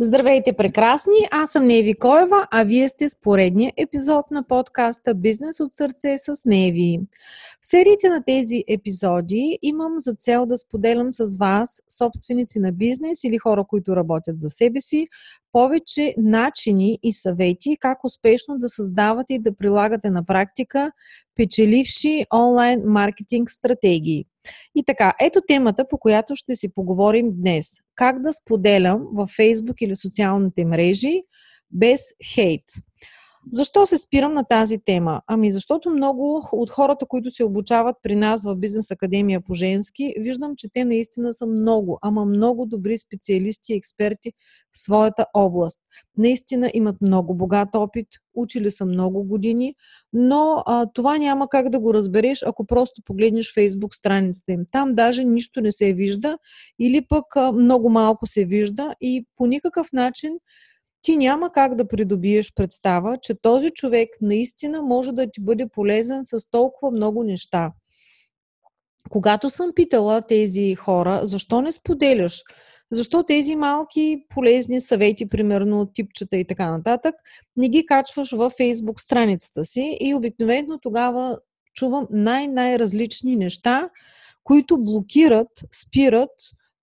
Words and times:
Здравейте, 0.00 0.52
прекрасни! 0.52 1.14
Аз 1.30 1.50
съм 1.50 1.66
Неви 1.66 1.94
Коева, 1.94 2.46
а 2.50 2.64
вие 2.64 2.88
сте 2.88 3.08
с 3.08 3.20
поредния 3.20 3.72
епизод 3.76 4.30
на 4.30 4.42
подкаста 4.42 5.14
Бизнес 5.14 5.60
от 5.60 5.74
сърце 5.74 6.18
с 6.18 6.44
Неви. 6.44 7.00
В 7.62 7.66
сериите 7.66 8.08
на 8.08 8.24
тези 8.24 8.64
епизоди 8.68 9.58
имам 9.62 9.92
за 9.98 10.12
цел 10.12 10.46
да 10.46 10.56
споделям 10.56 11.12
с 11.12 11.36
вас, 11.36 11.82
собственици 11.98 12.58
на 12.58 12.72
бизнес 12.72 13.24
или 13.24 13.38
хора, 13.38 13.64
които 13.68 13.96
работят 13.96 14.40
за 14.40 14.50
себе 14.50 14.80
си, 14.80 15.08
повече 15.52 16.14
начини 16.18 16.98
и 17.02 17.12
съвети 17.12 17.76
как 17.80 18.04
успешно 18.04 18.58
да 18.58 18.68
създавате 18.68 19.34
и 19.34 19.38
да 19.38 19.56
прилагате 19.56 20.10
на 20.10 20.24
практика 20.24 20.92
печеливши 21.34 22.26
онлайн 22.34 22.82
маркетинг 22.84 23.50
стратегии. 23.50 24.24
И 24.74 24.84
така, 24.84 25.14
ето 25.20 25.40
темата, 25.48 25.88
по 25.88 25.98
която 25.98 26.36
ще 26.36 26.56
си 26.56 26.68
поговорим 26.74 27.30
днес. 27.32 27.80
Как 27.96 28.22
да 28.22 28.32
споделям 28.32 29.06
във 29.12 29.30
Facebook 29.30 29.76
или 29.80 29.96
социалните 29.96 30.64
мрежи 30.64 31.22
без 31.72 32.00
хейт. 32.34 32.64
Защо 33.52 33.86
се 33.86 33.98
спирам 33.98 34.34
на 34.34 34.44
тази 34.44 34.78
тема? 34.84 35.22
Ами 35.26 35.50
защото 35.50 35.90
много 35.90 36.48
от 36.52 36.70
хората, 36.70 37.06
които 37.06 37.30
се 37.30 37.44
обучават 37.44 37.96
при 38.02 38.16
нас 38.16 38.44
в 38.44 38.56
Бизнес 38.56 38.90
Академия 38.90 39.40
по 39.40 39.54
женски, 39.54 40.14
виждам, 40.18 40.52
че 40.56 40.68
те 40.72 40.84
наистина 40.84 41.32
са 41.32 41.46
много, 41.46 41.98
ама 42.02 42.24
много 42.24 42.66
добри 42.66 42.98
специалисти 42.98 43.72
и 43.72 43.76
експерти 43.76 44.32
в 44.72 44.78
своята 44.78 45.26
област. 45.34 45.80
Наистина 46.18 46.70
имат 46.74 46.96
много 47.00 47.34
богат 47.34 47.68
опит, 47.74 48.08
учили 48.34 48.70
са 48.70 48.86
много 48.86 49.24
години, 49.24 49.74
но 50.12 50.62
а, 50.66 50.86
това 50.94 51.18
няма 51.18 51.48
как 51.48 51.68
да 51.68 51.80
го 51.80 51.94
разбереш, 51.94 52.42
ако 52.42 52.66
просто 52.66 53.02
погледнеш 53.04 53.54
Фейсбук 53.54 53.94
страницата 53.94 54.52
им. 54.52 54.64
Там 54.72 54.94
даже 54.94 55.24
нищо 55.24 55.60
не 55.60 55.72
се 55.72 55.92
вижда 55.92 56.38
или 56.78 57.06
пък 57.08 57.36
а, 57.36 57.52
много 57.52 57.90
малко 57.90 58.26
се 58.26 58.44
вижда 58.44 58.94
и 59.00 59.26
по 59.36 59.46
никакъв 59.46 59.92
начин 59.92 60.38
ти 61.06 61.16
няма 61.16 61.52
как 61.52 61.74
да 61.74 61.88
придобиеш 61.88 62.54
представа, 62.54 63.18
че 63.22 63.34
този 63.34 63.70
човек 63.70 64.08
наистина 64.20 64.82
може 64.82 65.12
да 65.12 65.30
ти 65.30 65.40
бъде 65.40 65.68
полезен 65.68 66.20
с 66.24 66.50
толкова 66.50 66.90
много 66.90 67.24
неща. 67.24 67.72
Когато 69.10 69.50
съм 69.50 69.72
питала 69.74 70.22
тези 70.22 70.74
хора, 70.74 71.20
защо 71.22 71.60
не 71.60 71.72
споделяш, 71.72 72.42
защо 72.90 73.22
тези 73.22 73.56
малки 73.56 74.24
полезни 74.28 74.80
съвети, 74.80 75.28
примерно 75.28 75.86
типчета 75.94 76.36
и 76.36 76.46
така 76.46 76.70
нататък, 76.70 77.14
не 77.56 77.68
ги 77.68 77.86
качваш 77.86 78.32
във 78.32 78.52
фейсбук 78.52 79.00
страницата 79.00 79.64
си 79.64 79.98
и 80.00 80.14
обикновено 80.14 80.78
тогава 80.78 81.38
чувам 81.74 82.06
най-най-различни 82.10 83.36
неща, 83.36 83.88
които 84.44 84.82
блокират, 84.82 85.50
спират 85.84 86.30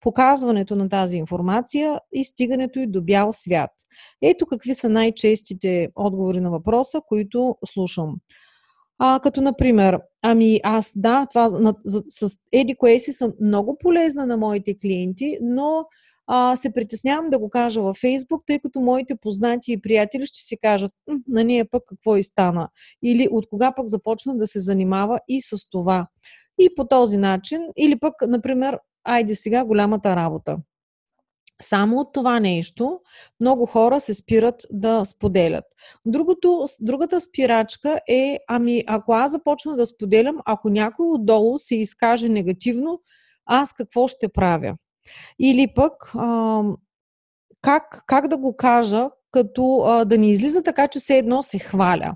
показването 0.04 0.76
на 0.76 0.90
тази 0.90 1.18
информация 1.18 2.00
и 2.14 2.24
стигането 2.24 2.80
и 2.80 2.88
до 2.88 3.02
бял 3.02 3.34
свят. 3.34 3.72
Ето 4.22 4.46
какви 4.46 4.74
са 4.74 4.90
най-честите 4.90 5.90
отговори 5.96 6.42
на 6.42 6.52
въпроса, 6.52 7.02
които 7.08 7.56
слушам. 7.66 8.16
А, 9.00 9.20
като, 9.20 9.42
например, 9.42 10.00
ами 10.22 10.60
аз, 10.64 10.92
да, 10.96 11.28
това, 11.30 11.50
на, 11.50 11.76
за, 11.86 12.02
с 12.04 12.38
Еди 12.52 12.76
Коеси 12.76 13.14
съм 13.14 13.32
много 13.42 13.78
полезна 13.78 14.26
на 14.26 14.38
моите 14.38 14.80
клиенти, 14.80 15.38
но 15.42 15.86
а, 16.28 16.56
се 16.56 16.74
притеснявам 16.74 17.30
да 17.30 17.40
го 17.40 17.50
кажа 17.50 17.82
във 17.82 17.98
Фейсбук, 17.98 18.44
тъй 18.48 18.60
като 18.60 18.80
моите 18.80 19.16
познати 19.22 19.72
и 19.72 19.82
приятели 19.82 20.26
ще 20.26 20.44
си 20.44 20.58
кажат, 20.58 20.92
на 21.28 21.44
нея 21.44 21.66
пък 21.72 21.84
какво 21.88 22.18
и 22.18 22.24
стана. 22.24 22.70
Или 23.04 23.28
от 23.32 23.50
кога 23.50 23.72
пък 23.76 23.88
започна 23.88 24.38
да 24.38 24.48
се 24.48 24.60
занимава 24.60 25.20
и 25.28 25.42
с 25.42 25.70
това. 25.70 26.08
И 26.60 26.70
по 26.76 26.88
този 26.88 27.18
начин, 27.18 27.62
или 27.78 28.00
пък, 28.00 28.14
например, 28.28 28.80
айде 29.04 29.36
сега 29.36 29.66
голямата 29.66 30.16
работа. 30.16 30.58
Само 31.62 32.00
от 32.00 32.14
това 32.14 32.40
нещо 32.40 33.00
много 33.40 33.66
хора 33.66 34.00
се 34.00 34.14
спират 34.14 34.66
да 34.72 35.06
споделят. 35.06 35.66
Другото, 36.06 36.66
другата 36.80 37.22
спирачка 37.22 38.00
е, 38.08 38.40
ами 38.48 38.84
ако 38.88 39.14
аз 39.14 39.32
започна 39.32 39.76
да 39.76 39.86
споделям, 39.86 40.38
ако 40.46 40.70
някой 40.70 41.08
отдолу 41.08 41.60
се 41.60 41.76
изкаже 41.76 42.30
негативно, 42.30 43.02
аз 43.46 43.74
какво 43.74 44.08
ще 44.08 44.28
правя? 44.28 44.76
Или 45.40 45.74
пък 45.76 46.12
а, 46.16 46.64
как, 47.62 48.04
как 48.08 48.28
да 48.28 48.38
го 48.38 48.56
кажа, 48.56 49.10
като 49.32 49.84
а, 49.86 50.06
да 50.06 50.18
не 50.18 50.30
излиза 50.32 50.64
така, 50.64 50.88
че 50.88 51.00
все 51.00 51.18
едно 51.18 51.44
се 51.44 51.60
хваля. 51.60 52.16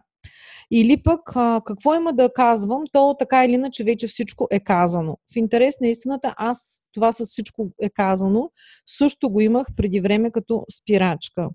Или 0.71 1.03
пък 1.03 1.21
а, 1.35 1.61
какво 1.65 1.95
има 1.95 2.13
да 2.13 2.33
казвам, 2.33 2.83
то 2.91 3.15
така 3.19 3.45
или 3.45 3.53
иначе 3.53 3.83
вече 3.83 4.07
всичко 4.07 4.47
е 4.51 4.59
казано. 4.59 5.17
В 5.33 5.35
интерес 5.35 5.79
на 5.81 5.87
истината, 5.87 6.33
аз 6.37 6.85
това 6.93 7.13
с 7.13 7.25
всичко 7.25 7.69
е 7.81 7.89
казано, 7.89 8.51
също 8.87 9.29
го 9.29 9.41
имах 9.41 9.67
преди 9.77 9.99
време 9.99 10.31
като 10.31 10.65
спирачка. 10.81 11.49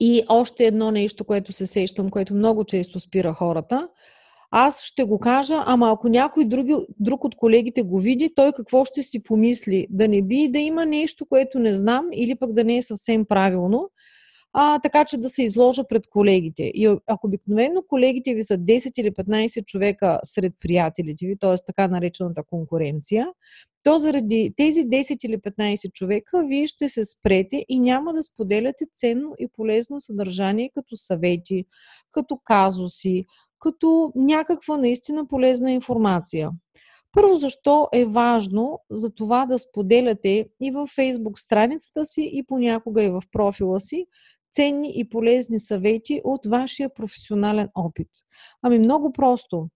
И 0.00 0.22
още 0.28 0.64
едно 0.64 0.90
нещо, 0.90 1.24
което 1.24 1.52
се 1.52 1.66
сещам, 1.66 2.10
което 2.10 2.34
много 2.34 2.64
често 2.64 3.00
спира 3.00 3.34
хората. 3.34 3.88
Аз 4.50 4.82
ще 4.82 5.04
го 5.04 5.18
кажа, 5.18 5.62
ама 5.66 5.92
ако 5.92 6.08
някой 6.08 6.44
други, 6.44 6.74
друг 6.98 7.24
от 7.24 7.36
колегите 7.36 7.82
го 7.82 8.00
види, 8.00 8.34
той 8.34 8.52
какво 8.52 8.84
ще 8.84 9.02
си 9.02 9.22
помисли? 9.22 9.86
Да 9.90 10.08
не 10.08 10.22
би 10.22 10.48
да 10.48 10.58
има 10.58 10.86
нещо, 10.86 11.26
което 11.26 11.58
не 11.58 11.74
знам 11.74 12.06
или 12.12 12.34
пък 12.34 12.52
да 12.52 12.64
не 12.64 12.76
е 12.76 12.82
съвсем 12.82 13.24
правилно 13.24 13.90
а, 14.52 14.78
така 14.78 15.04
че 15.04 15.18
да 15.18 15.30
се 15.30 15.42
изложа 15.42 15.88
пред 15.88 16.06
колегите. 16.10 16.62
И 16.62 16.96
ако 17.06 17.26
обикновено 17.26 17.82
колегите 17.88 18.34
ви 18.34 18.44
са 18.44 18.58
10 18.58 19.00
или 19.00 19.10
15 19.10 19.64
човека 19.64 20.20
сред 20.24 20.52
приятелите 20.60 21.26
ви, 21.26 21.36
т.е. 21.38 21.54
така 21.66 21.88
наречената 21.88 22.42
конкуренция, 22.42 23.28
то 23.82 23.98
заради 23.98 24.54
тези 24.56 24.80
10 24.84 25.26
или 25.26 25.38
15 25.38 25.92
човека 25.92 26.44
вие 26.46 26.66
ще 26.66 26.88
се 26.88 27.04
спрете 27.04 27.64
и 27.68 27.78
няма 27.78 28.12
да 28.12 28.22
споделяте 28.22 28.84
ценно 28.94 29.34
и 29.38 29.48
полезно 29.48 30.00
съдържание 30.00 30.70
като 30.74 30.96
съвети, 30.96 31.64
като 32.12 32.38
казуси, 32.44 33.24
като 33.58 34.12
някаква 34.14 34.76
наистина 34.76 35.28
полезна 35.28 35.72
информация. 35.72 36.50
Първо, 37.12 37.36
защо 37.36 37.88
е 37.92 38.04
важно 38.04 38.80
за 38.90 39.14
това 39.14 39.46
да 39.46 39.58
споделяте 39.58 40.48
и 40.62 40.70
във 40.70 40.90
Facebook 40.90 41.38
страницата 41.38 42.06
си, 42.06 42.30
и 42.32 42.42
понякога 42.46 43.02
и 43.02 43.10
в 43.10 43.22
профила 43.32 43.80
си 43.80 44.06
ценни 44.52 44.92
и 44.96 45.08
полезни 45.08 45.58
съвети 45.58 46.20
от 46.24 46.46
вашия 46.46 46.94
професионален 46.94 47.68
опит? 47.74 48.08
Ами 48.62 48.78
много 48.78 49.12
просто. 49.12 49.68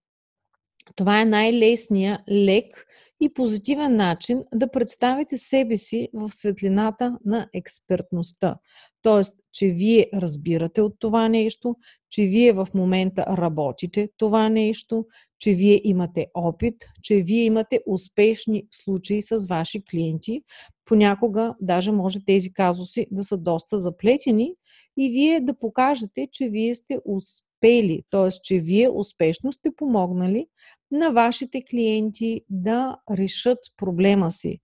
Това 0.97 1.21
е 1.21 1.25
най-лесният, 1.25 2.21
лек 2.31 2.87
и 3.21 3.35
позитивен 3.35 3.97
начин 3.97 4.43
да 4.55 4.71
представите 4.71 5.39
себе 5.39 5.77
си 5.77 6.09
в 6.15 6.33
светлината 6.33 7.19
на 7.25 7.49
експертността. 7.55 8.57
Тоест, 9.03 9.37
че 9.53 9.67
вие 9.67 10.07
разбирате 10.15 10.83
от 10.83 10.95
това 10.99 11.29
нещо, 11.29 11.77
че 12.11 12.23
вие 12.23 12.53
в 12.53 12.69
момента 12.75 13.27
работите 13.29 14.09
това 14.17 14.49
нещо, 14.49 15.07
че 15.39 15.55
вие 15.55 15.81
имате 15.85 16.27
опит, 16.35 16.75
че 17.03 17.17
вие 17.17 17.45
имате 17.45 17.81
успешни 17.87 18.67
случаи 18.71 19.23
с 19.23 19.47
ваши 19.47 19.85
клиенти. 19.85 20.43
Понякога 20.85 21.55
даже 21.61 21.93
може 21.93 22.25
тези 22.25 22.53
казуси 22.53 23.07
да 23.11 23.25
са 23.25 23.37
доста 23.37 23.79
заплетени 23.79 24.55
и 24.97 25.11
вие 25.11 25.41
да 25.41 25.59
покажете, 25.59 26.29
че 26.33 26.49
вие 26.49 26.75
сте 26.75 26.99
успели, 27.05 28.03
т.е. 28.11 28.31
че 28.43 28.59
вие 28.59 28.89
успешно 28.91 29.53
сте 29.53 29.71
помогнали 29.77 30.47
на 30.91 31.11
вашите 31.11 31.63
клиенти 31.71 32.41
да 32.51 32.97
решат 33.11 33.59
проблема 33.77 34.33
си. 34.33 34.61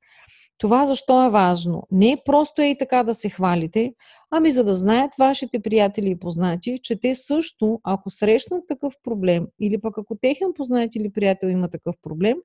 Това 0.61 0.87
защо 0.87 1.25
е 1.25 1.31
важно? 1.31 1.83
Не 1.91 2.13
е 2.13 2.23
просто 2.25 2.63
и 2.63 2.79
така 2.79 3.03
да 3.03 3.15
се 3.15 3.31
хвалите, 3.31 3.95
ами 4.31 4.51
за 4.51 4.65
да 4.65 4.75
знаят 4.75 5.11
вашите 5.19 5.61
приятели 5.61 6.11
и 6.11 6.19
познати, 6.19 6.79
че 6.83 7.01
те 7.01 7.15
също, 7.15 7.81
ако 7.85 8.11
срещнат 8.11 8.65
такъв 8.69 8.95
проблем, 9.03 9.47
или 9.61 9.81
пък 9.81 9.99
ако 9.99 10.17
техен 10.17 10.53
познат 10.55 10.95
или 10.95 11.13
приятел 11.13 11.49
има 11.49 11.71
такъв 11.71 11.95
проблем, 12.03 12.37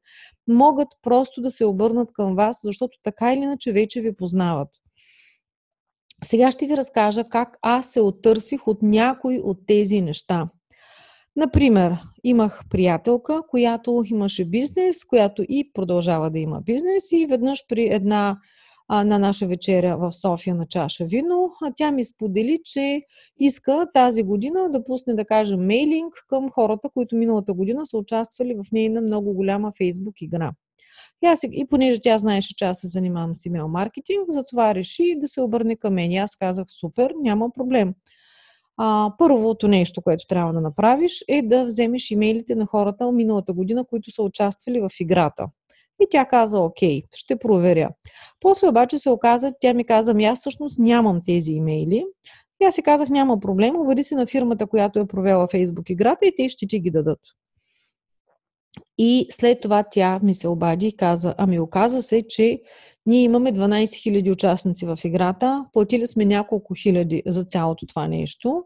могат 0.48 0.88
просто 1.02 1.42
да 1.42 1.52
се 1.52 1.66
обърнат 1.66 2.14
към 2.14 2.36
вас, 2.36 2.60
защото 2.64 2.98
така 3.04 3.34
или 3.34 3.42
иначе 3.42 3.72
вече 3.72 4.02
ви 4.02 4.16
познават. 4.16 4.70
Сега 6.26 6.52
ще 6.52 6.66
ви 6.66 6.78
разкажа 6.78 7.24
как 7.24 7.58
аз 7.62 7.92
се 7.92 8.02
оттърсих 8.02 8.68
от 8.68 8.82
някои 8.82 9.40
от 9.40 9.58
тези 9.68 10.02
неща. 10.02 10.50
Например, 11.36 11.98
имах 12.24 12.62
приятелка, 12.70 13.42
която 13.50 14.04
имаше 14.06 14.46
бизнес, 14.46 15.06
която 15.06 15.44
и 15.50 15.72
продължава 15.74 16.32
да 16.32 16.40
има 16.40 16.62
бизнес 16.62 17.12
и 17.12 17.26
веднъж 17.26 17.64
при 17.68 17.88
една 17.88 18.38
на 18.90 19.20
наша 19.20 19.48
вечеря 19.48 19.98
в 19.98 20.12
София 20.14 20.56
на 20.56 20.68
чаша 20.68 21.06
вино, 21.06 21.52
тя 21.76 21.92
ми 21.92 22.04
сподели, 22.04 22.60
че 22.64 23.02
иска 23.40 23.88
тази 23.94 24.24
година 24.24 24.70
да 24.72 24.84
пусне, 24.84 25.14
да 25.14 25.26
кажем, 25.26 25.66
мейлинг 25.66 26.14
към 26.30 26.52
хората, 26.52 26.90
които 26.94 27.16
миналата 27.16 27.54
година 27.54 27.88
са 27.88 27.98
участвали 27.98 28.54
в 28.56 28.72
нейна 28.72 29.02
много 29.02 29.34
голяма 29.34 29.72
фейсбук 29.78 30.22
игра. 30.22 30.52
И, 31.24 31.28
аз, 31.28 31.44
и 31.44 31.66
понеже 31.70 32.02
тя 32.02 32.18
знаеше, 32.18 32.56
че 32.56 32.66
аз 32.66 32.80
се 32.80 32.88
занимавам 32.88 33.36
с 33.36 33.46
имейл 33.46 33.68
маркетинг, 33.68 34.26
затова 34.28 34.76
реши 34.76 35.16
да 35.18 35.28
се 35.28 35.42
обърне 35.42 35.76
към 35.76 35.94
мен. 35.94 36.12
И 36.12 36.18
аз 36.18 36.36
казах, 36.36 36.66
супер, 36.70 37.14
няма 37.22 37.50
проблем. 37.52 37.94
А, 38.78 39.12
първото 39.18 39.68
нещо, 39.68 40.02
което 40.02 40.28
трябва 40.28 40.54
да 40.54 40.62
направиш 40.62 41.24
е 41.28 41.42
да 41.42 41.66
вземеш 41.66 42.12
имейлите 42.12 42.56
на 42.56 42.66
хората 42.66 43.06
от 43.06 43.16
миналата 43.16 43.54
година, 43.54 43.86
които 43.86 44.12
са 44.12 44.24
участвали 44.24 44.80
в 44.80 44.90
играта. 45.00 45.48
И 46.02 46.08
тя 46.10 46.26
каза, 46.26 46.60
окей, 46.60 47.04
ще 47.16 47.36
проверя. 47.36 47.90
После 48.40 48.68
обаче 48.68 49.00
се 49.00 49.10
оказа, 49.10 49.54
тя 49.60 49.74
ми 49.74 49.86
каза, 49.86 50.12
ами 50.12 50.26
аз 50.26 50.40
всъщност 50.40 50.80
нямам 50.80 51.22
тези 51.26 51.52
имейли. 51.52 52.06
И 52.62 52.66
аз 52.66 52.76
си 52.76 52.82
казах, 52.82 53.10
няма 53.10 53.40
проблем, 53.40 53.76
обади 53.76 54.04
си 54.04 54.16
на 54.16 54.26
фирмата, 54.26 54.68
която 54.68 55.00
е 55.00 55.08
провела 55.08 55.48
Facebook 55.48 55.92
играта 55.92 56.26
и 56.26 56.34
те 56.38 56.50
ще 56.50 56.68
ти 56.68 56.80
ги 56.80 56.92
дадат. 56.92 57.20
И 58.98 59.28
след 59.32 59.62
това 59.62 59.84
тя 59.92 60.20
ми 60.24 60.34
се 60.34 60.48
обади 60.48 60.88
и 60.88 60.98
каза, 60.98 61.36
ами 61.38 61.60
оказа 61.60 62.02
се, 62.02 62.24
че 62.30 62.62
ние 63.06 63.22
имаме 63.22 63.54
12 63.54 63.84
000 63.84 64.32
участници 64.32 64.86
в 64.86 65.00
играта, 65.04 65.66
платили 65.74 66.08
сме 66.08 66.26
няколко 66.26 66.74
хиляди 66.74 67.24
за 67.26 67.44
цялото 67.44 67.86
това 67.86 68.08
нещо, 68.08 68.64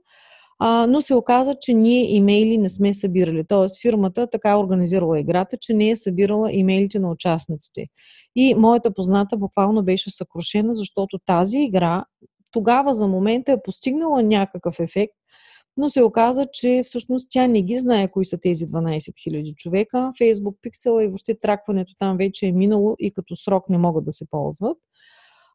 а, 0.60 0.88
но 0.88 1.02
се 1.02 1.16
оказа, 1.16 1.56
че 1.62 1.74
ние 1.74 2.16
имейли 2.16 2.58
не 2.58 2.70
сме 2.70 2.94
събирали. 2.94 3.44
Тоест 3.48 3.82
фирмата 3.82 4.28
така 4.28 4.50
е 4.50 4.56
организирала 4.56 5.20
играта, 5.20 5.58
че 5.62 5.74
не 5.74 5.90
е 5.90 5.96
събирала 5.96 6.52
имейлите 6.52 7.00
на 7.00 7.12
участниците. 7.12 7.86
И 8.36 8.56
моята 8.56 8.94
позната 8.94 9.38
буквално 9.38 9.84
беше 9.84 10.12
съкрушена, 10.12 10.76
защото 10.76 11.20
тази 11.26 11.60
игра 11.60 12.04
тогава 12.52 12.94
за 12.94 13.08
момента 13.08 13.52
е 13.52 13.62
постигнала 13.64 14.24
някакъв 14.24 14.80
ефект, 14.80 15.14
но 15.80 15.90
се 15.90 16.04
оказа, 16.04 16.48
че 16.54 16.82
всъщност 16.86 17.28
тя 17.32 17.48
не 17.48 17.62
ги 17.62 17.78
знае 17.78 18.12
кои 18.12 18.26
са 18.26 18.38
тези 18.38 18.68
12 18.68 18.98
000 18.98 19.56
човека. 19.56 20.12
Facebook 20.22 20.56
Pixel 20.66 21.04
и 21.04 21.08
въобще 21.08 21.40
тракването 21.40 21.94
там 22.00 22.18
вече 22.18 22.46
е 22.48 22.52
минало 22.52 22.96
и 23.00 23.12
като 23.12 23.36
срок 23.36 23.70
не 23.70 23.78
могат 23.78 24.06
да 24.06 24.12
се 24.12 24.30
ползват, 24.30 24.78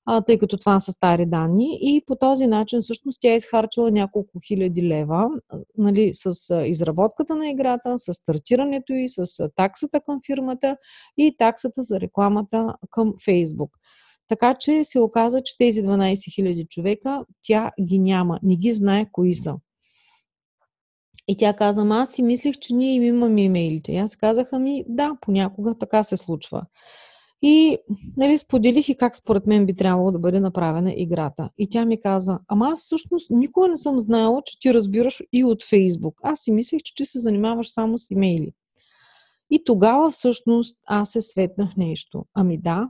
а, 0.06 0.20
тъй 0.20 0.38
като 0.38 0.58
това 0.58 0.80
са 0.80 0.92
стари 0.92 1.26
данни. 1.26 1.78
И 1.80 2.02
по 2.06 2.16
този 2.16 2.46
начин 2.46 2.80
всъщност 2.80 3.20
тя 3.20 3.32
е 3.32 3.36
изхарчила 3.36 3.90
няколко 3.90 4.40
хиляди 4.46 4.88
лева 4.88 5.28
нали, 5.78 6.10
с 6.14 6.62
изработката 6.66 7.36
на 7.36 7.50
играта, 7.50 7.94
с 7.98 8.14
стартирането 8.14 8.92
и 8.92 9.08
с 9.08 9.48
таксата 9.56 10.00
към 10.00 10.20
фирмата 10.26 10.76
и 11.18 11.36
таксата 11.38 11.82
за 11.82 12.00
рекламата 12.00 12.74
към 12.90 13.12
Facebook. 13.12 13.70
Така 14.28 14.54
че 14.54 14.84
се 14.84 15.00
оказа, 15.00 15.42
че 15.44 15.58
тези 15.58 15.82
12 15.82 16.12
000 16.14 16.68
човека 16.68 17.24
тя 17.42 17.72
ги 17.80 17.98
няма, 17.98 18.38
не 18.42 18.56
ги 18.56 18.72
знае 18.72 19.06
кои 19.12 19.34
са. 19.34 19.54
И 21.28 21.36
тя 21.36 21.52
каза, 21.52 21.86
аз 21.90 22.12
си 22.12 22.22
мислих, 22.22 22.58
че 22.58 22.74
ние 22.74 22.94
им 22.94 23.02
имаме 23.02 23.42
имейлите. 23.42 23.92
И 23.92 23.96
аз 23.96 24.16
казах, 24.16 24.48
ами 24.52 24.84
да, 24.88 25.16
понякога 25.20 25.74
така 25.78 26.02
се 26.02 26.16
случва. 26.16 26.62
И 27.42 27.78
нали, 28.16 28.38
споделих 28.38 28.88
и 28.88 28.96
как 28.96 29.16
според 29.16 29.46
мен 29.46 29.66
би 29.66 29.76
трябвало 29.76 30.12
да 30.12 30.18
бъде 30.18 30.40
направена 30.40 30.92
играта. 30.96 31.50
И 31.58 31.68
тя 31.68 31.84
ми 31.84 32.00
каза, 32.00 32.38
ама 32.48 32.68
аз 32.72 32.80
всъщност 32.80 33.30
никога 33.30 33.68
не 33.68 33.76
съм 33.76 33.98
знаела, 33.98 34.42
че 34.46 34.60
ти 34.60 34.74
разбираш 34.74 35.22
и 35.32 35.44
от 35.44 35.64
Фейсбук. 35.64 36.20
Аз 36.22 36.40
си 36.40 36.52
мислех, 36.52 36.82
че 36.82 36.94
ти 36.94 37.06
се 37.06 37.18
занимаваш 37.18 37.70
само 37.70 37.98
с 37.98 38.10
имейли. 38.10 38.52
И 39.50 39.64
тогава 39.64 40.10
всъщност 40.10 40.80
аз 40.86 41.10
се 41.10 41.20
светнах 41.20 41.76
нещо. 41.76 42.24
Ами 42.34 42.58
да, 42.58 42.88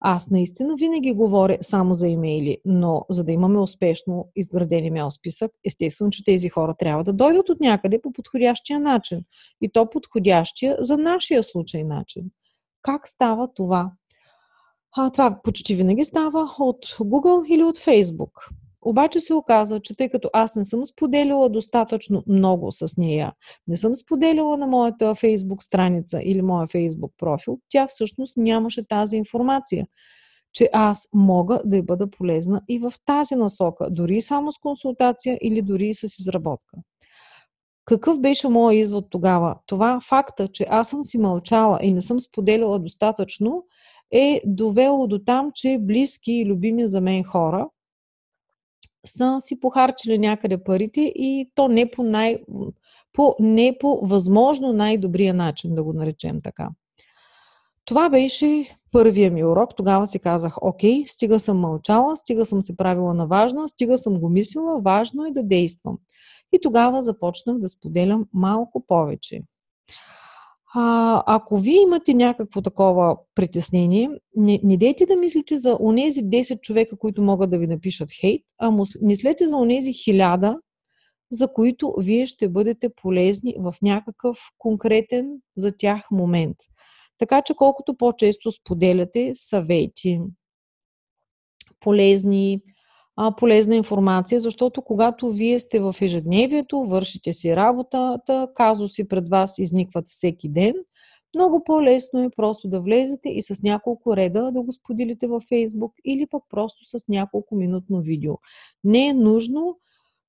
аз 0.00 0.30
наистина 0.30 0.74
винаги 0.76 1.12
говоря 1.12 1.58
само 1.62 1.94
за 1.94 2.08
имейли, 2.08 2.58
но 2.64 3.04
за 3.10 3.24
да 3.24 3.32
имаме 3.32 3.58
успешно 3.58 4.28
изграден 4.36 4.84
имейл 4.84 5.10
списък, 5.10 5.52
естествено, 5.66 6.10
че 6.10 6.24
тези 6.24 6.48
хора 6.48 6.74
трябва 6.78 7.04
да 7.04 7.12
дойдат 7.12 7.48
от 7.48 7.60
някъде 7.60 8.00
по 8.02 8.12
подходящия 8.12 8.80
начин. 8.80 9.24
И 9.62 9.68
то 9.72 9.90
подходящия 9.90 10.76
за 10.80 10.98
нашия 10.98 11.44
случай 11.44 11.84
начин. 11.84 12.24
Как 12.82 13.08
става 13.08 13.48
това? 13.54 13.92
А, 14.96 15.10
това 15.10 15.40
почти 15.42 15.74
винаги 15.74 16.04
става 16.04 16.50
от 16.58 16.86
Google 16.86 17.46
или 17.46 17.62
от 17.64 17.76
Facebook. 17.76 18.32
Обаче 18.82 19.20
се 19.20 19.34
оказа, 19.34 19.80
че 19.80 19.96
тъй 19.96 20.08
като 20.08 20.30
аз 20.32 20.56
не 20.56 20.64
съм 20.64 20.84
споделила 20.84 21.48
достатъчно 21.48 22.22
много 22.26 22.72
с 22.72 22.96
нея, 22.96 23.32
не 23.68 23.76
съм 23.76 23.94
споделила 23.94 24.56
на 24.56 24.66
моята 24.66 25.04
Facebook 25.04 25.62
страница 25.62 26.20
или 26.22 26.42
моя 26.42 26.66
Facebook 26.66 27.10
профил, 27.18 27.58
тя 27.68 27.86
всъщност 27.86 28.36
нямаше 28.36 28.88
тази 28.88 29.16
информация, 29.16 29.86
че 30.52 30.70
аз 30.72 31.08
мога 31.14 31.62
да 31.64 31.76
й 31.76 31.82
бъда 31.82 32.10
полезна 32.10 32.62
и 32.68 32.78
в 32.78 32.92
тази 33.04 33.36
насока, 33.36 33.90
дори 33.90 34.22
само 34.22 34.52
с 34.52 34.58
консултация 34.58 35.38
или 35.42 35.62
дори 35.62 35.94
с 35.94 36.18
изработка. 36.18 36.76
Какъв 37.84 38.20
беше 38.20 38.48
моят 38.48 38.78
извод 38.78 39.06
тогава? 39.10 39.56
Това 39.66 40.00
факта, 40.08 40.48
че 40.48 40.66
аз 40.70 40.88
съм 40.88 41.04
си 41.04 41.18
мълчала 41.18 41.78
и 41.82 41.92
не 41.92 42.02
съм 42.02 42.20
споделила 42.20 42.78
достатъчно, 42.78 43.64
е 44.12 44.40
довело 44.44 45.06
до 45.06 45.18
там, 45.18 45.50
че 45.54 45.78
близки 45.80 46.32
и 46.32 46.46
любими 46.46 46.86
за 46.86 47.00
мен 47.00 47.24
хора 47.24 47.68
са 49.06 49.36
си 49.40 49.60
похарчили 49.60 50.18
някъде 50.18 50.64
парите 50.64 51.00
и 51.00 51.50
то 51.54 51.68
не 51.68 51.90
по, 51.90 52.02
най, 52.02 52.38
по, 53.12 53.36
не 53.40 53.76
по 53.80 54.00
възможно 54.06 54.72
най-добрия 54.72 55.34
начин, 55.34 55.74
да 55.74 55.82
го 55.82 55.92
наречем 55.92 56.38
така. 56.44 56.68
Това 57.84 58.08
беше 58.08 58.76
първия 58.92 59.30
ми 59.30 59.44
урок. 59.44 59.76
Тогава 59.76 60.06
си 60.06 60.18
казах, 60.18 60.56
окей, 60.62 61.04
стига 61.06 61.40
съм 61.40 61.58
мълчала, 61.58 62.16
стига 62.16 62.46
съм 62.46 62.62
се 62.62 62.76
правила 62.76 63.14
на 63.14 63.26
важна, 63.26 63.68
стига 63.68 63.98
съм 63.98 64.20
го 64.20 64.28
мислила, 64.28 64.80
важно 64.80 65.26
е 65.26 65.30
да 65.30 65.42
действам. 65.42 65.98
И 66.52 66.58
тогава 66.62 67.02
започнах 67.02 67.58
да 67.58 67.68
споделям 67.68 68.26
малко 68.32 68.86
повече. 68.86 69.42
А, 70.74 71.22
ако 71.26 71.58
вие 71.58 71.82
имате 71.82 72.14
някакво 72.14 72.62
такова 72.62 73.16
притеснение, 73.34 74.10
не, 74.36 74.60
не 74.64 74.76
дейте 74.76 75.06
да 75.06 75.16
мислите 75.16 75.56
за 75.56 75.76
онези 75.80 76.20
10 76.20 76.60
човека, 76.60 76.96
които 76.96 77.22
могат 77.22 77.50
да 77.50 77.58
ви 77.58 77.66
напишат 77.66 78.08
хейт, 78.20 78.42
а 78.58 78.72
мислете 79.02 79.46
за 79.46 79.56
онези 79.56 79.90
1000, 79.90 80.58
за 81.30 81.52
които 81.52 81.94
вие 81.98 82.26
ще 82.26 82.48
бъдете 82.48 82.88
полезни 83.02 83.54
в 83.58 83.74
някакъв 83.82 84.38
конкретен 84.58 85.30
за 85.56 85.72
тях 85.76 86.10
момент. 86.10 86.56
Така 87.18 87.42
че 87.42 87.54
колкото 87.54 87.96
по-често 87.96 88.52
споделяте 88.52 89.32
съвети, 89.34 90.20
полезни, 91.80 92.60
а, 93.22 93.36
полезна 93.36 93.76
информация, 93.76 94.40
защото 94.40 94.82
когато 94.82 95.30
вие 95.30 95.60
сте 95.60 95.80
в 95.80 95.94
ежедневието, 96.00 96.84
вършите 96.84 97.32
си 97.32 97.56
работата, 97.56 98.48
казуси 98.54 99.08
пред 99.08 99.28
вас 99.28 99.58
изникват 99.58 100.08
всеки 100.08 100.48
ден, 100.48 100.74
много 101.34 101.64
по-лесно 101.64 102.22
е 102.22 102.30
просто 102.36 102.68
да 102.68 102.80
влезете 102.80 103.28
и 103.28 103.42
с 103.42 103.62
няколко 103.62 104.16
реда 104.16 104.50
да 104.52 104.62
го 104.62 104.72
споделите 104.72 105.26
във 105.26 105.44
Facebook 105.44 105.92
или 106.04 106.26
пък 106.26 106.42
просто 106.50 106.84
с 106.84 107.08
няколко 107.08 107.54
минутно 107.56 108.00
видео. 108.00 108.34
Не 108.84 109.06
е 109.06 109.14
нужно 109.14 109.76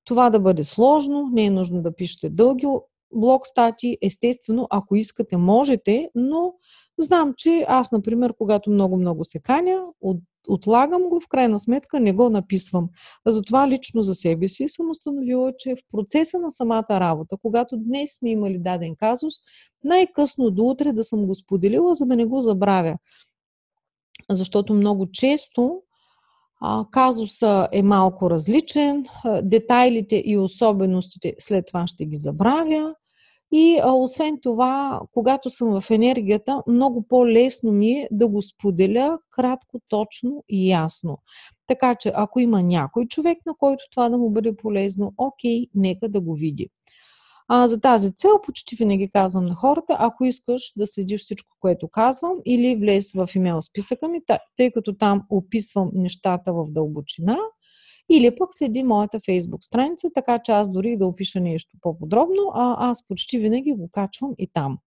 това 0.04 0.30
да 0.30 0.40
бъде 0.40 0.64
сложно, 0.64 1.30
не 1.32 1.44
е 1.44 1.50
нужно 1.50 1.82
да 1.82 1.96
пишете 1.96 2.30
дълги 2.30 2.66
блог 3.14 3.46
стати. 3.46 3.98
Естествено, 4.02 4.66
ако 4.70 4.96
искате, 4.96 5.36
можете, 5.36 6.10
но 6.14 6.54
знам, 6.98 7.34
че 7.36 7.64
аз, 7.68 7.92
например, 7.92 8.34
когато 8.38 8.70
много-много 8.70 9.24
се 9.24 9.38
каня, 9.38 9.82
от 10.00 10.18
отлагам 10.48 11.02
го, 11.02 11.20
в 11.20 11.28
крайна 11.28 11.58
сметка 11.58 12.00
не 12.00 12.12
го 12.12 12.30
написвам. 12.30 12.88
Затова 13.26 13.68
лично 13.68 14.02
за 14.02 14.14
себе 14.14 14.48
си 14.48 14.68
съм 14.68 14.90
установила, 14.90 15.52
че 15.58 15.76
в 15.76 15.78
процеса 15.92 16.38
на 16.38 16.50
самата 16.50 16.86
работа, 16.90 17.36
когато 17.42 17.76
днес 17.76 18.18
сме 18.18 18.30
имали 18.30 18.58
даден 18.58 18.96
казус, 18.96 19.34
най-късно 19.84 20.50
до 20.50 20.62
утре 20.62 20.92
да 20.92 21.04
съм 21.04 21.26
го 21.26 21.34
споделила, 21.34 21.94
за 21.94 22.06
да 22.06 22.16
не 22.16 22.24
го 22.26 22.40
забравя. 22.40 22.96
Защото 24.30 24.74
много 24.74 25.10
често 25.12 25.82
казуса 26.90 27.68
е 27.72 27.82
малко 27.82 28.30
различен, 28.30 29.06
детайлите 29.42 30.22
и 30.26 30.38
особеностите 30.38 31.34
след 31.38 31.66
това 31.66 31.86
ще 31.86 32.06
ги 32.06 32.16
забравя. 32.16 32.94
И 33.52 33.80
а, 33.82 33.92
освен 33.92 34.38
това, 34.42 35.00
когато 35.12 35.50
съм 35.50 35.80
в 35.80 35.90
енергията, 35.90 36.62
много 36.66 37.02
по-лесно 37.02 37.72
ми 37.72 37.90
е 37.90 38.08
да 38.10 38.28
го 38.28 38.42
споделя 38.42 39.18
кратко, 39.30 39.80
точно 39.88 40.44
и 40.48 40.70
ясно. 40.70 41.18
Така 41.66 41.94
че, 41.94 42.12
ако 42.14 42.40
има 42.40 42.62
някой 42.62 43.06
човек, 43.06 43.38
на 43.46 43.54
който 43.58 43.84
това 43.90 44.08
да 44.08 44.18
му 44.18 44.30
бъде 44.30 44.56
полезно, 44.56 45.14
окей, 45.16 45.66
нека 45.74 46.08
да 46.08 46.20
го 46.20 46.34
види. 46.34 46.68
А, 47.48 47.68
за 47.68 47.80
тази 47.80 48.14
цел 48.14 48.30
почти 48.46 48.76
винаги 48.76 49.10
казвам 49.10 49.46
на 49.46 49.54
хората, 49.54 49.96
ако 49.98 50.24
искаш 50.24 50.72
да 50.76 50.86
следиш 50.86 51.20
всичко, 51.20 51.56
което 51.60 51.88
казвам, 51.88 52.34
или 52.46 52.76
влез 52.76 53.12
в 53.12 53.28
имейл 53.34 53.62
списъка 53.62 54.08
ми, 54.08 54.20
тъй 54.56 54.70
като 54.70 54.96
там 54.96 55.22
описвам 55.30 55.90
нещата 55.94 56.52
в 56.52 56.66
дълбочина, 56.68 57.36
или 58.12 58.36
пък 58.36 58.48
следи 58.54 58.82
моята 58.82 59.20
фейсбук 59.24 59.64
страница, 59.64 60.08
така 60.14 60.38
че 60.38 60.52
аз 60.52 60.72
дори 60.72 60.96
да 60.96 61.06
опиша 61.06 61.40
нещо 61.40 61.76
по-подробно, 61.80 62.50
а 62.54 62.90
аз 62.90 63.08
почти 63.08 63.38
винаги 63.38 63.72
го 63.72 63.88
качвам 63.92 64.34
и 64.38 64.48
там. 64.52 64.78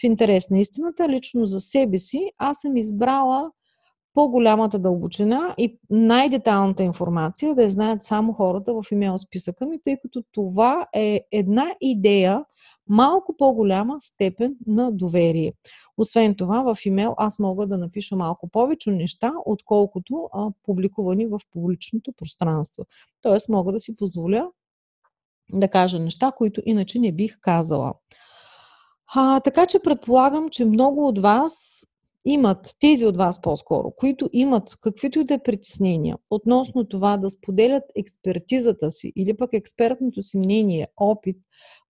В 0.00 0.04
интерес 0.04 0.50
на 0.50 0.58
истината, 0.58 1.08
лично 1.08 1.46
за 1.46 1.60
себе 1.60 1.98
си, 1.98 2.30
аз 2.38 2.60
съм 2.60 2.76
избрала 2.76 3.50
по-голямата 4.14 4.78
дълбочина 4.78 5.54
и 5.58 5.78
най-деталната 5.90 6.82
информация 6.82 7.54
да 7.54 7.62
я 7.62 7.70
знаят 7.70 8.02
само 8.02 8.32
хората 8.32 8.74
в 8.74 8.84
имейл 8.92 9.18
списъка 9.18 9.66
ми, 9.66 9.82
тъй 9.82 9.96
като 10.02 10.22
това 10.32 10.86
е 10.94 11.20
една 11.32 11.74
идея, 11.80 12.44
малко 12.88 13.36
по-голяма 13.36 13.96
степен 14.00 14.56
на 14.66 14.92
доверие. 14.92 15.52
Освен 15.96 16.34
това, 16.34 16.74
в 16.74 16.86
имейл 16.86 17.14
аз 17.18 17.38
мога 17.38 17.66
да 17.66 17.78
напиша 17.78 18.16
малко 18.16 18.48
повече 18.48 18.90
неща, 18.90 19.32
отколкото 19.46 20.28
а, 20.32 20.48
публикувани 20.62 21.26
в 21.26 21.40
публичното 21.52 22.12
пространство. 22.12 22.84
Тоест, 23.22 23.48
мога 23.48 23.72
да 23.72 23.80
си 23.80 23.96
позволя 23.96 24.48
да 25.52 25.68
кажа 25.68 25.98
неща, 25.98 26.32
които 26.36 26.62
иначе 26.66 26.98
не 26.98 27.12
бих 27.12 27.40
казала. 27.40 27.94
А, 29.14 29.40
така 29.40 29.66
че 29.66 29.78
предполагам, 29.78 30.48
че 30.48 30.64
много 30.64 31.08
от 31.08 31.18
вас 31.18 31.84
имат, 32.24 32.76
тези 32.80 33.06
от 33.06 33.16
вас 33.16 33.42
по-скоро, 33.42 33.90
които 33.90 34.30
имат 34.32 34.76
каквито 34.80 35.20
и 35.20 35.24
да 35.24 35.34
е 35.34 35.42
притеснения 35.42 36.16
относно 36.30 36.84
това 36.84 37.16
да 37.16 37.30
споделят 37.30 37.84
експертизата 37.96 38.90
си 38.90 39.12
или 39.16 39.36
пък 39.36 39.50
експертното 39.52 40.22
си 40.22 40.38
мнение, 40.38 40.88
опит 40.96 41.36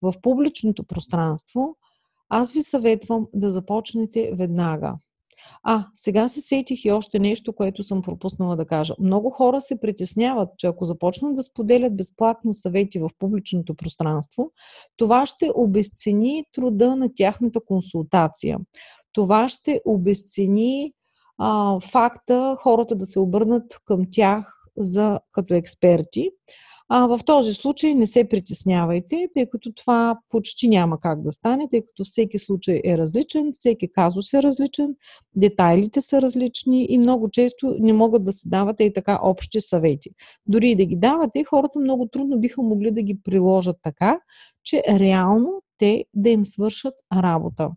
в 0.02 0.14
публичното 0.22 0.84
пространство, 0.84 1.76
аз 2.28 2.52
ви 2.52 2.62
съветвам 2.62 3.26
да 3.34 3.50
започнете 3.50 4.32
веднага. 4.34 4.94
А, 5.62 5.87
сега 5.94 6.28
се 6.28 6.40
сетих 6.40 6.84
и 6.84 6.90
още 6.90 7.18
нещо, 7.18 7.52
което 7.52 7.82
съм 7.82 8.02
пропуснала 8.02 8.56
да 8.56 8.66
кажа. 8.66 8.94
Много 9.00 9.30
хора 9.30 9.60
се 9.60 9.80
притесняват, 9.80 10.49
че 10.56 10.66
ако 10.66 10.84
започнат 10.84 11.34
да 11.34 11.42
споделят 11.42 11.96
безплатно 11.96 12.54
съвети 12.54 12.99
в 12.99 13.10
публичното 13.18 13.75
пространство, 13.75 14.50
това 14.96 15.26
ще 15.26 15.50
обесцени 15.54 16.44
труда 16.52 16.96
на 16.96 17.14
тяхната 17.14 17.60
консултация. 17.66 18.58
Това 19.12 19.49
ще 19.49 19.81
обесцени 19.85 20.93
а, 21.38 21.81
факта 21.81 22.57
хората 22.59 22.95
да 22.95 23.07
се 23.07 23.19
обърнат 23.19 23.79
към 23.85 24.02
тях 24.11 24.55
за, 24.76 25.21
като 25.33 25.55
експерти. 25.55 26.31
А 26.93 27.07
в 27.07 27.21
този 27.26 27.55
случай 27.55 27.95
не 27.95 28.07
се 28.07 28.29
притеснявайте, 28.29 29.29
тъй 29.35 29.47
като 29.47 29.73
това 29.73 30.19
почти 30.29 30.69
няма 30.69 31.00
как 31.00 31.23
да 31.23 31.33
стане, 31.33 31.69
тъй 31.71 31.81
като 31.81 32.05
всеки 32.05 32.38
случай 32.38 32.81
е 32.85 32.99
различен, 32.99 33.50
всеки 33.52 33.93
казус 33.93 34.33
е 34.33 34.43
различен, 34.43 34.95
детайлите 35.37 36.00
са 36.00 36.23
различни 36.23 36.87
и 36.90 36.99
много 36.99 37.31
често 37.31 37.76
не 37.81 37.93
могат 37.93 38.25
да 38.25 38.33
се 38.33 38.49
давате 38.49 38.85
и 38.85 38.93
така 38.93 39.19
общи 39.23 39.61
съвети. 39.61 40.11
Дори 40.47 40.71
и 40.71 40.76
да 40.76 40.85
ги 40.85 40.97
давате, 40.97 41.45
хората 41.45 41.79
много 41.79 42.07
трудно 42.07 42.38
биха 42.38 42.62
могли 42.62 42.90
да 42.90 43.02
ги 43.02 43.19
приложат 43.25 43.76
така, 43.83 44.21
че 44.64 44.83
реално 44.88 45.62
те 45.79 46.05
да 46.14 46.31
им 46.31 46.45
свършат 46.45 46.95
работа. 47.14 47.71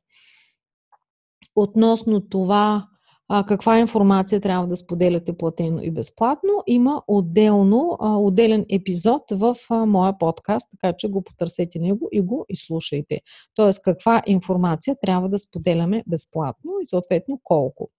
Относно 1.55 2.21
това, 2.21 2.87
а, 3.29 3.45
каква 3.45 3.79
информация 3.79 4.41
трябва 4.41 4.67
да 4.67 4.75
споделяте 4.75 5.37
платено 5.37 5.81
и 5.81 5.91
безплатно, 5.91 6.63
има 6.67 7.01
отделно, 7.07 7.97
а, 7.99 8.17
отделен 8.17 8.65
епизод 8.69 9.21
в 9.31 9.55
а, 9.69 9.85
моя 9.85 10.17
подкаст, 10.17 10.69
така 10.71 10.93
че 10.97 11.07
го 11.07 11.23
потърсете 11.23 11.79
него 11.79 12.09
и 12.11 12.21
го 12.21 12.45
изслушайте. 12.49 13.21
Тоест, 13.55 13.83
каква 13.83 14.23
информация 14.25 14.95
трябва 15.01 15.29
да 15.29 15.39
споделяме 15.39 16.03
безплатно 16.07 16.71
и 16.83 16.87
съответно 16.87 17.39
колко. 17.43 17.89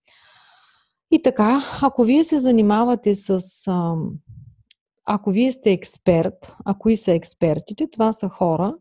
И 1.11 1.23
така, 1.23 1.63
ако 1.83 2.05
вие 2.05 2.25
се 2.25 2.39
занимавате 2.39 3.15
с. 3.15 3.41
А, 3.67 3.95
ако 5.07 5.31
вие 5.31 5.53
сте 5.53 5.73
експерт, 5.73 6.53
а 6.65 6.75
кои 6.75 6.97
са 6.97 7.13
експертите, 7.13 7.89
това 7.93 8.13
са 8.13 8.29
хора, 8.29 8.75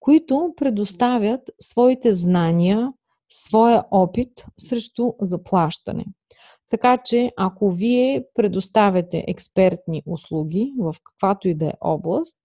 които 0.00 0.54
предоставят 0.56 1.50
своите 1.60 2.12
знания, 2.12 2.92
своя 3.34 3.84
опит 3.90 4.46
срещу 4.58 5.12
заплащане. 5.20 6.04
Така 6.70 6.98
че, 7.04 7.32
ако 7.36 7.70
вие 7.70 8.24
предоставяте 8.34 9.24
експертни 9.28 10.02
услуги 10.06 10.72
в 10.78 10.94
каквато 11.04 11.48
и 11.48 11.54
да 11.54 11.66
е 11.66 11.72
област 11.80 12.38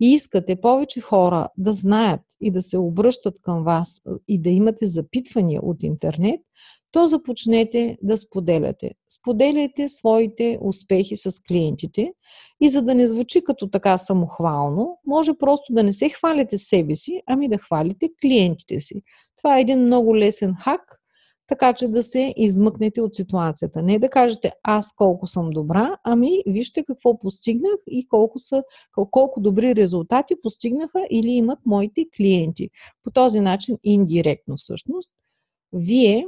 и 0.00 0.12
искате 0.12 0.60
повече 0.60 1.00
хора 1.00 1.48
да 1.58 1.72
знаят 1.72 2.20
и 2.40 2.50
да 2.50 2.62
се 2.62 2.78
обръщат 2.78 3.40
към 3.40 3.64
вас 3.64 4.02
и 4.28 4.40
да 4.40 4.50
имате 4.50 4.86
запитвания 4.86 5.60
от 5.62 5.82
интернет, 5.82 6.40
то 6.92 7.06
започнете 7.06 7.98
да 8.02 8.16
споделяте. 8.16 8.90
Споделяйте 9.20 9.88
своите 9.88 10.58
успехи 10.62 11.16
с 11.16 11.42
клиентите 11.48 12.12
и 12.60 12.68
за 12.68 12.82
да 12.82 12.94
не 12.94 13.06
звучи 13.06 13.44
като 13.44 13.68
така 13.68 13.98
самохвално, 13.98 14.98
може 15.06 15.34
просто 15.34 15.72
да 15.72 15.82
не 15.82 15.92
се 15.92 16.08
хвалите 16.08 16.58
себе 16.58 16.96
си, 16.96 17.22
ами 17.26 17.48
да 17.48 17.58
хвалите 17.58 18.08
клиентите 18.22 18.80
си. 18.80 19.02
Това 19.36 19.58
е 19.58 19.60
един 19.60 19.80
много 19.84 20.16
лесен 20.16 20.54
хак, 20.54 20.98
така 21.46 21.72
че 21.72 21.88
да 21.88 22.02
се 22.02 22.34
измъкнете 22.36 23.00
от 23.00 23.14
ситуацията. 23.14 23.82
Не 23.82 23.98
да 23.98 24.08
кажете 24.08 24.52
аз 24.62 24.94
колко 24.96 25.26
съм 25.26 25.50
добра, 25.50 25.96
ами 26.04 26.42
вижте 26.46 26.84
какво 26.84 27.18
постигнах 27.18 27.80
и 27.86 28.08
колко, 28.08 28.38
са, 28.38 28.62
колко 29.10 29.40
добри 29.40 29.76
резултати 29.76 30.34
постигнаха 30.42 31.06
или 31.10 31.30
имат 31.30 31.58
моите 31.66 32.04
клиенти. 32.16 32.70
По 33.04 33.10
този 33.10 33.40
начин, 33.40 33.78
индиректно 33.84 34.56
всъщност, 34.56 35.12
вие 35.72 36.26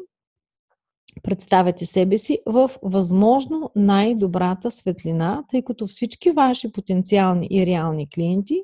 представяте 1.22 1.86
себе 1.86 2.18
си 2.18 2.38
в 2.46 2.70
възможно 2.82 3.70
най-добрата 3.76 4.70
светлина, 4.70 5.44
тъй 5.50 5.62
като 5.62 5.86
всички 5.86 6.30
ваши 6.30 6.72
потенциални 6.72 7.48
и 7.50 7.66
реални 7.66 8.10
клиенти 8.10 8.62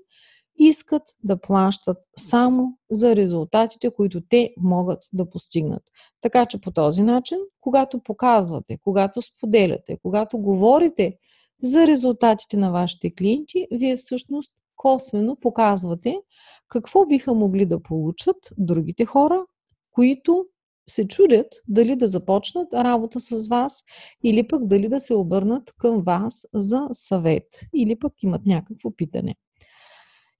искат 0.60 1.02
да 1.24 1.40
плащат 1.40 1.98
само 2.16 2.78
за 2.90 3.16
резултатите, 3.16 3.90
които 3.90 4.20
те 4.28 4.54
могат 4.58 4.98
да 5.12 5.30
постигнат. 5.30 5.82
Така 6.20 6.46
че 6.46 6.60
по 6.60 6.70
този 6.70 7.02
начин, 7.02 7.38
когато 7.60 8.00
показвате, 8.02 8.78
когато 8.84 9.22
споделяте, 9.22 9.98
когато 10.02 10.38
говорите 10.38 11.16
за 11.62 11.86
резултатите 11.86 12.56
на 12.56 12.70
вашите 12.70 13.14
клиенти, 13.14 13.66
вие 13.72 13.96
всъщност 13.96 14.52
косвено 14.76 15.36
показвате 15.36 16.16
какво 16.68 17.06
биха 17.06 17.34
могли 17.34 17.66
да 17.66 17.82
получат 17.82 18.36
другите 18.58 19.04
хора, 19.04 19.44
които 19.90 20.46
се 20.88 21.08
чудят 21.08 21.46
дали 21.68 21.96
да 21.96 22.06
започнат 22.06 22.72
работа 22.74 23.20
с 23.20 23.48
вас 23.48 23.82
или 24.24 24.48
пък 24.48 24.66
дали 24.66 24.88
да 24.88 25.00
се 25.00 25.14
обърнат 25.14 25.72
към 25.78 26.02
вас 26.02 26.46
за 26.54 26.88
съвет 26.92 27.46
или 27.74 27.98
пък 27.98 28.12
имат 28.22 28.46
някакво 28.46 28.90
питане. 28.90 29.34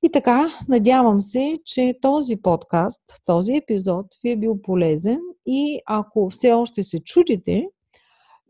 И 0.02 0.11
така, 0.12 0.49
надявам 0.68 1.20
се, 1.20 1.59
че 1.64 1.94
този 2.00 2.37
подкаст, 2.37 3.02
този 3.25 3.56
епизод 3.56 4.06
ви 4.23 4.30
е 4.30 4.37
бил 4.37 4.62
полезен 4.62 5.20
и 5.47 5.80
ако 5.87 6.30
все 6.30 6.52
още 6.52 6.85
се 6.85 7.00
чудите 7.00 7.66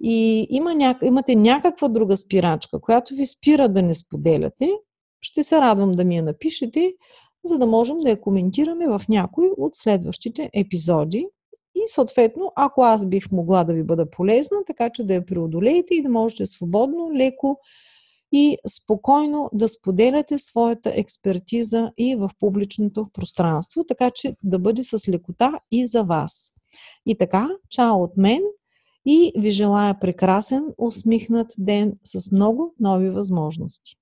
и 0.02 0.46
има 0.50 0.74
ня... 0.74 0.98
имате 1.02 1.36
някаква 1.36 1.88
друга 1.88 2.16
спирачка, 2.16 2.80
която 2.80 3.14
ви 3.14 3.26
спира 3.26 3.68
да 3.68 3.82
не 3.82 3.94
споделяте, 3.94 4.70
ще 5.20 5.42
се 5.42 5.60
радвам 5.60 5.92
да 5.92 6.04
ми 6.04 6.16
я 6.16 6.22
напишете, 6.22 6.92
за 7.44 7.58
да 7.58 7.66
можем 7.66 7.98
да 7.98 8.10
я 8.10 8.20
коментираме 8.20 8.88
в 8.88 9.02
някой 9.08 9.50
от 9.56 9.74
следващите 9.74 10.50
епизоди. 10.54 11.26
И 11.80 11.88
съответно, 11.88 12.52
ако 12.56 12.82
аз 12.82 13.08
бих 13.08 13.30
могла 13.32 13.64
да 13.64 13.72
ви 13.72 13.82
бъда 13.82 14.10
полезна, 14.10 14.58
така 14.66 14.90
че 14.90 15.04
да 15.04 15.14
я 15.14 15.26
преодолеете 15.26 15.94
и 15.94 16.02
да 16.02 16.08
можете 16.08 16.46
свободно, 16.46 17.12
леко 17.14 17.58
и 18.32 18.56
спокойно 18.68 19.50
да 19.52 19.68
споделяте 19.68 20.38
своята 20.38 20.92
експертиза 20.94 21.92
и 21.98 22.16
в 22.16 22.30
публичното 22.40 23.08
пространство, 23.12 23.84
така 23.84 24.10
че 24.14 24.36
да 24.42 24.58
бъде 24.58 24.82
с 24.84 25.08
лекота 25.08 25.52
и 25.70 25.86
за 25.86 26.02
вас. 26.02 26.52
И 27.06 27.18
така, 27.18 27.48
чао 27.68 28.02
от 28.02 28.16
мен 28.16 28.42
и 29.06 29.32
ви 29.36 29.50
желая 29.50 30.00
прекрасен, 30.00 30.64
усмихнат 30.78 31.52
ден 31.58 31.92
с 32.04 32.32
много 32.32 32.74
нови 32.80 33.10
възможности. 33.10 33.96